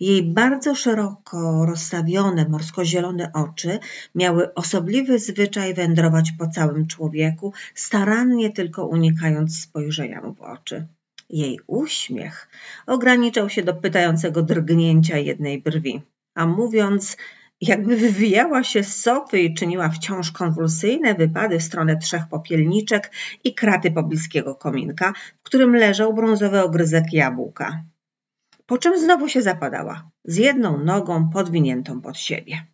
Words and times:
Jej 0.00 0.22
bardzo 0.22 0.74
szeroko 0.74 1.66
rozstawione 1.66 2.48
morsko-zielone 2.48 3.30
oczy 3.34 3.78
miały 4.14 4.54
osobliwy 4.54 5.18
zwyczaj 5.18 5.74
wędrować 5.74 6.32
po 6.38 6.48
całym 6.48 6.86
człowieku, 6.86 7.52
starannie 7.74 8.50
tylko 8.50 8.86
unikając 8.86 9.60
spojrzenia 9.60 10.20
mu 10.20 10.34
w 10.34 10.40
oczy. 10.40 10.86
Jej 11.30 11.60
uśmiech 11.66 12.48
ograniczał 12.86 13.50
się 13.50 13.62
do 13.62 13.74
pytającego 13.74 14.42
drgnięcia 14.42 15.18
jednej 15.18 15.62
brwi, 15.62 16.02
a 16.34 16.46
mówiąc, 16.46 17.16
jakby 17.60 17.96
wywijała 17.96 18.64
się 18.64 18.84
z 18.84 18.96
sofy 18.96 19.40
i 19.40 19.54
czyniła 19.54 19.88
wciąż 19.88 20.32
konwulsyjne 20.32 21.14
wypady 21.14 21.58
w 21.58 21.62
stronę 21.62 21.96
trzech 21.96 22.22
popielniczek 22.30 23.12
i 23.44 23.54
kraty 23.54 23.90
pobliskiego 23.90 24.54
kominka, 24.54 25.12
w 25.40 25.42
którym 25.42 25.76
leżał 25.76 26.14
brązowy 26.14 26.62
ogryzek 26.62 27.12
jabłka. 27.12 27.84
Po 28.68 28.78
czym 28.78 28.98
znowu 28.98 29.28
się 29.28 29.42
zapadała, 29.42 30.10
z 30.24 30.36
jedną 30.36 30.78
nogą 30.84 31.30
podwiniętą 31.30 32.00
pod 32.00 32.18
siebie. 32.18 32.66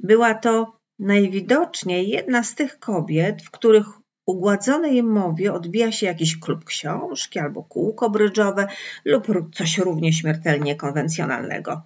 Była 0.00 0.34
to 0.34 0.76
najwidoczniej 0.98 2.08
jedna 2.08 2.42
z 2.42 2.54
tych 2.54 2.78
kobiet, 2.78 3.42
w 3.42 3.50
których 3.50 3.86
ugładzonej 4.26 5.02
mowie 5.02 5.52
odbija 5.52 5.92
się 5.92 6.06
jakiś 6.06 6.40
klub 6.40 6.64
książki 6.64 7.38
albo 7.38 7.62
kółko 7.62 8.10
brydżowe 8.10 8.66
lub 9.04 9.26
coś 9.54 9.78
równie 9.78 10.12
śmiertelnie 10.12 10.76
konwencjonalnego. 10.76 11.82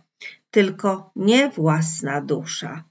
Tylko 0.51 1.11
nie 1.17 1.49
własna 1.49 2.21
dusza. 2.21 2.85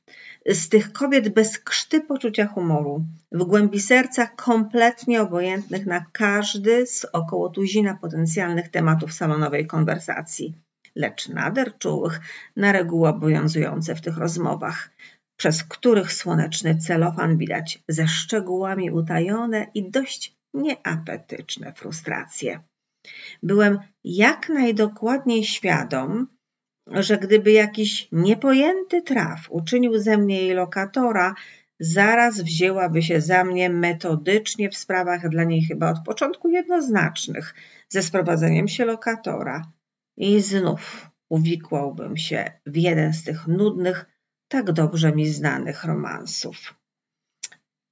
Z 0.47 0.69
tych 0.69 0.91
kobiet 0.91 1.29
bez 1.29 1.59
krzty 1.59 2.01
poczucia 2.01 2.47
humoru, 2.47 3.05
w 3.31 3.43
głębi 3.43 3.79
serca 3.79 4.27
kompletnie 4.27 5.21
obojętnych 5.21 5.85
na 5.85 6.05
każdy 6.11 6.87
z 6.87 7.05
około 7.05 7.49
tuzina 7.49 7.97
potencjalnych 8.01 8.70
tematów 8.70 9.13
salonowej 9.13 9.67
konwersacji, 9.67 10.53
lecz 10.95 11.29
nader 11.29 11.77
czułych 11.77 12.21
na 12.55 12.71
reguły 12.71 13.09
obowiązujące 13.09 13.95
w 13.95 14.01
tych 14.01 14.17
rozmowach– 14.17 14.89
przez 15.37 15.63
których 15.63 16.13
słoneczny 16.13 16.77
celofan 16.77 17.37
widać 17.37 17.84
ze 17.87 18.07
szczegółami 18.07 18.91
utajone 18.91 19.67
i 19.73 19.91
dość 19.91 20.35
nieapetyczne 20.54 21.73
frustracje. 21.73 22.59
Byłem 23.43 23.79
jak 24.04 24.49
najdokładniej 24.49 25.43
świadom, 25.43 26.27
że 26.91 27.18
gdyby 27.18 27.52
jakiś 27.52 28.07
niepojęty 28.12 29.02
traf 29.02 29.48
uczynił 29.49 29.99
ze 29.99 30.18
mnie 30.18 30.41
jej 30.41 30.54
lokatora, 30.54 31.35
zaraz 31.79 32.41
wzięłaby 32.41 33.02
się 33.02 33.21
za 33.21 33.44
mnie 33.44 33.70
metodycznie 33.70 34.70
w 34.70 34.77
sprawach 34.77 35.29
dla 35.29 35.44
niej 35.44 35.62
chyba 35.62 35.91
od 35.91 36.04
początku 36.05 36.49
jednoznacznych, 36.49 37.55
ze 37.90 38.04
sprowadzeniem 38.04 38.68
się 38.68 38.85
lokatora. 38.85 39.71
I 40.18 40.41
znów 40.41 41.10
uwikłałbym 41.29 42.18
się 42.18 42.52
w 42.66 42.77
jeden 42.77 43.13
z 43.13 43.24
tych 43.24 43.48
nudnych, 43.48 44.05
tak 44.48 44.72
dobrze 44.72 45.12
mi 45.12 45.27
znanych 45.27 45.84
romansów. 45.84 46.74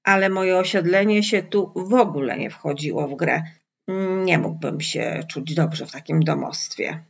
Ale 0.03 0.29
moje 0.29 0.57
osiedlenie 0.57 1.23
się 1.23 1.43
tu 1.43 1.73
w 1.75 1.93
ogóle 1.93 2.37
nie 2.37 2.49
wchodziło 2.49 3.07
w 3.07 3.15
grę. 3.15 3.43
Nie 4.25 4.37
mógłbym 4.37 4.81
się 4.81 5.23
czuć 5.27 5.53
dobrze 5.53 5.85
w 5.85 5.91
takim 5.91 6.19
domostwie. 6.19 7.03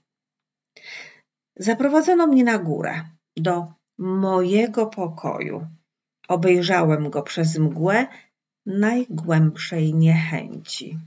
Zaprowadzono 1.58 2.28
mnie 2.28 2.44
na 2.44 2.58
górę, 2.58 3.04
do 3.38 3.74
mojego 3.98 4.86
pokoju. 4.86 5.68
Obejrzałem 6.28 7.10
go 7.10 7.24
przez 7.24 7.58
mgłę 7.58 8.08
najgłębszej 8.66 9.94
niechęci. 9.94 11.00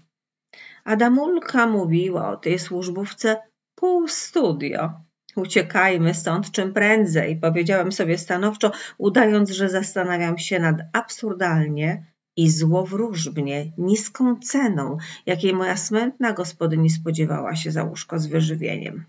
Adamulka 0.85 1.67
mówiła 1.67 2.29
o 2.29 2.37
tej 2.37 2.59
służbówce 2.59 3.37
pół 3.75 4.09
studio. 4.09 4.93
Uciekajmy 5.37 6.15
stąd 6.15 6.51
czym 6.51 6.73
prędzej, 6.73 7.37
powiedziałem 7.37 7.93
sobie 7.93 8.19
stanowczo, 8.19 8.73
udając, 8.99 9.51
że 9.51 9.69
zastanawiam 9.69 10.39
się 10.39 10.59
nad 10.59 10.77
absurdalnie 10.93 12.07
i 12.37 12.51
złowróżbnie 12.51 13.73
niską 13.79 14.37
ceną, 14.41 14.97
jakiej 15.27 15.55
moja 15.55 15.77
smętna 15.77 16.33
gospodyni 16.33 16.91
spodziewała 16.91 17.57
się 17.57 17.71
za 17.71 17.85
łóżko 17.85 18.19
z 18.19 18.27
wyżywieniem. 18.27 19.05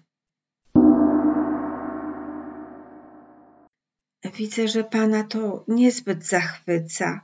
Widzę, 4.24 4.68
że 4.68 4.84
pana 4.84 5.24
to 5.24 5.64
niezbyt 5.68 6.26
zachwyca, 6.26 7.22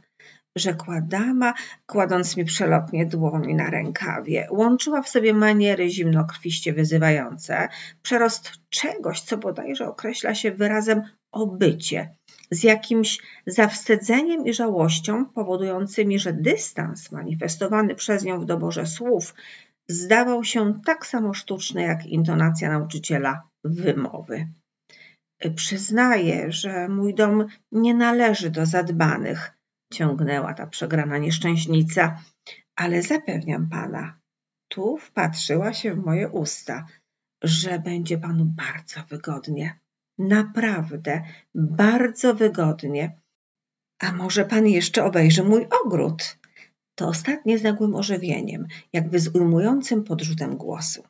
rzekła 0.56 1.02
dama, 1.02 1.54
kładąc 1.86 2.38
mi 2.38 2.46
przelotnie 2.46 3.06
dłoń 3.06 3.54
na 3.54 3.70
rękawie. 3.70 4.48
Łączyła 4.52 5.02
w 5.02 5.10
sobie 5.10 5.34
maniery 5.34 5.90
zimnokrwiście 5.90 6.74
wyzywające, 6.74 7.70
przerost 8.02 8.52
czegoś, 8.70 9.22
co 9.22 9.38
bodajże 9.38 9.88
określa 9.88 10.36
się 10.36 10.52
wyrazem 10.52 11.02
obycie, 11.32 12.16
z 12.52 12.64
jakimś 12.64 13.20
zawstydzeniem 13.48 14.46
i 14.46 14.54
żałością 14.54 15.26
powodującymi, 15.26 16.20
że 16.20 16.34
dystans 16.34 17.12
manifestowany 17.12 17.96
przez 17.96 18.24
nią 18.24 18.40
w 18.40 18.46
doborze 18.46 18.86
słów 18.86 19.34
zdawał 19.88 20.44
się 20.44 20.82
tak 20.86 21.06
samo 21.06 21.34
sztuczny 21.34 21.82
jak 21.82 22.06
intonacja 22.06 22.70
nauczyciela 22.70 23.44
wymowy. 23.64 24.48
Przyznaję, 25.56 26.52
że 26.52 26.88
mój 26.90 27.14
dom 27.14 27.48
nie 27.72 27.94
należy 27.94 28.50
do 28.50 28.66
zadbanych, 28.66 29.58
ciągnęła 29.94 30.54
ta 30.54 30.68
przegrana 30.68 31.18
nieszczęśnica, 31.18 32.22
ale 32.76 33.02
zapewniam 33.02 33.70
pana, 33.70 34.20
tu 34.68 34.98
wpatrzyła 34.98 35.74
się 35.74 35.96
w 35.96 36.06
moje 36.06 36.30
usta, 36.30 36.86
że 37.44 37.80
będzie 37.80 38.18
panu 38.18 38.46
bardzo 38.46 39.02
wygodnie. 39.10 39.80
Naprawdę, 40.18 41.24
bardzo 41.56 42.36
wygodnie. 42.36 43.22
A 44.00 44.12
może 44.12 44.46
pan 44.46 44.68
jeszcze 44.68 45.04
obejrzy 45.04 45.44
mój 45.44 45.68
ogród? 45.86 46.38
To 46.96 47.08
ostatnie 47.08 47.58
z 47.58 47.64
nagłym 47.64 47.96
ożywieniem, 47.96 48.68
jakby 48.94 49.20
z 49.20 49.36
ujmującym 49.36 50.04
podrzutem 50.04 50.58
głosu. 50.58 51.04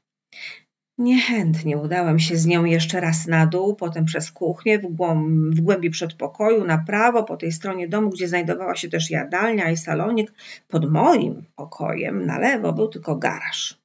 Niechętnie 0.98 1.78
udałem 1.78 2.20
się 2.20 2.38
z 2.38 2.46
nią 2.46 2.66
jeszcze 2.66 3.00
raz 3.00 3.28
na 3.28 3.46
dół, 3.46 3.76
potem 3.76 4.06
przez 4.06 4.32
kuchnię, 4.32 4.80
w, 4.80 4.88
głąb, 4.88 5.56
w 5.56 5.62
głębi 5.62 5.90
przedpokoju, 5.90 6.64
na 6.64 6.78
prawo, 6.78 7.24
po 7.24 7.38
tej 7.38 7.52
stronie 7.52 7.88
domu, 7.88 8.10
gdzie 8.10 8.28
znajdowała 8.28 8.76
się 8.76 8.90
też 8.90 9.10
jadalnia 9.10 9.72
i 9.72 9.78
salonik. 9.78 10.34
Pod 10.68 10.92
moim 10.92 11.44
pokojem 11.56 12.26
na 12.26 12.40
lewo 12.40 12.74
był 12.74 12.88
tylko 12.88 13.16
garaż. 13.16 13.78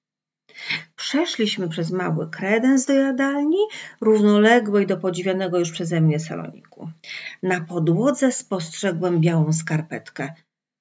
Przeszliśmy 0.97 1.69
przez 1.69 1.91
mały 1.91 2.31
kredens 2.31 2.87
do 2.87 2.93
jadalni, 2.93 3.59
równoległej 4.01 4.87
do 4.87 4.97
podziwianego 4.97 5.59
już 5.59 5.71
przeze 5.71 6.01
mnie 6.01 6.21
saloniku. 6.21 6.91
Na 7.43 7.61
podłodze 7.61 8.33
spostrzegłem 8.33 9.21
białą 9.21 9.53
skarpetkę. 9.53 10.35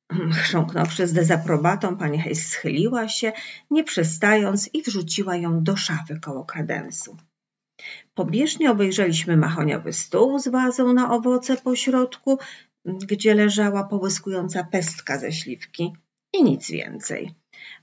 Chrząknąwszy 0.43 1.07
z 1.07 1.13
dezaprobatą, 1.13 1.97
pani 1.97 2.19
Hayes 2.19 2.47
schyliła 2.47 3.09
się, 3.09 3.31
nie 3.71 3.83
przystając 3.83 4.69
i 4.73 4.81
wrzuciła 4.81 5.35
ją 5.35 5.63
do 5.63 5.75
szafy 5.75 6.19
koło 6.19 6.45
kredensu. 6.45 7.17
Pobieżnie 8.13 8.71
obejrzeliśmy 8.71 9.37
mahoniowy 9.37 9.93
stół 9.93 10.39
z 10.39 10.47
wazą 10.47 10.93
na 10.93 11.13
owoce 11.13 11.57
po 11.57 11.75
środku, 11.75 12.39
gdzie 12.85 13.35
leżała 13.35 13.83
połyskująca 13.83 14.63
pestka 14.63 15.17
ze 15.17 15.31
śliwki 15.31 15.93
i 16.33 16.43
nic 16.43 16.71
więcej. 16.71 17.33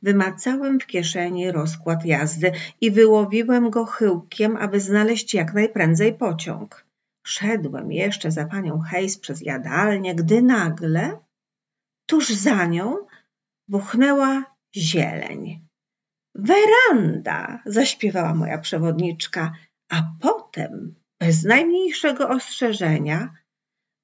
Wymacałem 0.02 0.80
w 0.80 0.86
kieszeni 0.86 1.50
rozkład 1.50 2.04
jazdy 2.04 2.52
i 2.80 2.90
wyłowiłem 2.90 3.70
go 3.70 3.84
chyłkiem, 3.84 4.56
aby 4.56 4.80
znaleźć 4.80 5.34
jak 5.34 5.54
najprędzej 5.54 6.14
pociąg. 6.14 6.86
Szedłem 7.26 7.92
jeszcze 7.92 8.30
za 8.30 8.44
panią 8.46 8.80
Hayes 8.80 9.18
przez 9.18 9.40
jadalnię, 9.40 10.14
gdy 10.14 10.42
nagle 10.42 11.18
Tuż 12.06 12.28
za 12.28 12.66
nią 12.66 12.96
buchnęła 13.68 14.44
zieleń. 14.76 15.68
Weranda! 16.34 17.62
zaśpiewała 17.66 18.34
moja 18.34 18.58
przewodniczka, 18.58 19.52
a 19.88 20.02
potem, 20.20 20.94
bez 21.20 21.44
najmniejszego 21.44 22.28
ostrzeżenia, 22.28 23.34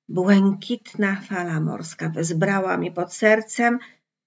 błękitna 0.09 1.21
fala 1.21 1.61
morska 1.61 2.09
wezbrała 2.09 2.77
mi 2.77 2.93
pod 2.93 3.15
sercem 3.15 3.79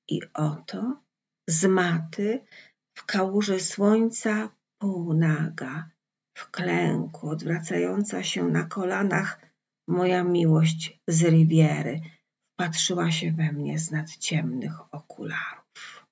i 0.08 0.22
oto 0.34 1.02
z 1.48 1.66
maty 1.66 2.46
w 2.98 3.06
kałuży 3.06 3.60
słońca 3.60 4.50
półnaga, 4.78 5.90
w 6.38 6.52
klęku 6.52 7.30
odwracająca 7.30 8.24
się 8.24 8.44
na 8.44 8.64
kolanach 8.64 9.42
moja 9.88 10.24
miłość 10.24 11.00
z 11.08 11.24
Riviery– 11.24 12.02
patrzyła 12.56 13.12
się 13.12 13.32
we 13.32 13.52
mnie 13.52 13.80
z 13.80 13.92
nad 13.92 14.18
ciemnych 14.18 14.94
okularów. 14.94 16.06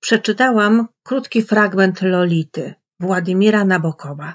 Przeczytałam 0.00 0.88
krótki 1.02 1.42
fragment 1.42 2.02
Lolity 2.02 2.74
Władimira 3.00 3.64
Nabokowa. 3.64 4.34